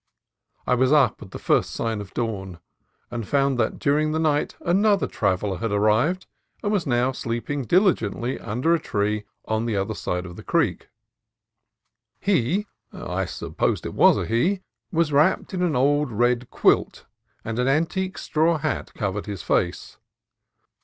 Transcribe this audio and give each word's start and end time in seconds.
I 0.65 0.73
was 0.73 0.91
up 0.91 1.21
at 1.21 1.29
the 1.29 1.37
first 1.37 1.69
sign 1.69 2.01
of 2.01 2.11
dawn, 2.15 2.57
and 3.11 3.27
found 3.27 3.59
that 3.59 3.77
during 3.77 4.13
the 4.13 4.17
night 4.19 4.55
another 4.61 5.05
traveller 5.05 5.57
had 5.59 5.71
arrived, 5.71 6.25
and 6.63 6.71
was 6.71 6.87
now 6.87 7.11
sleeping 7.11 7.65
diligently 7.65 8.39
under 8.39 8.73
a 8.73 8.79
tree 8.79 9.25
on 9.45 9.67
the 9.67 9.75
other 9.77 9.93
side 9.93 10.25
of 10.25 10.37
the 10.37 10.43
creek. 10.43 10.89
He— 12.19 12.65
I 12.91 13.25
supposed 13.25 13.85
it 13.85 13.93
was 13.93 14.17
a 14.17 14.25
he— 14.25 14.63
was 14.91 15.13
wrapped 15.13 15.53
in 15.53 15.61
an 15.61 15.75
old 15.75 16.11
red 16.11 16.49
quilt, 16.49 17.05
and 17.45 17.59
an 17.59 17.67
antique 17.67 18.17
straw 18.17 18.57
hat 18.57 18.95
covered 18.95 19.27
his 19.27 19.43
face. 19.43 19.97